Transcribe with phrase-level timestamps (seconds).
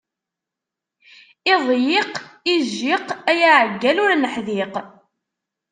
[1.53, 2.13] Iḍyiq,
[2.53, 4.73] ijjiq, a yaɛeggal ur neḥdiq!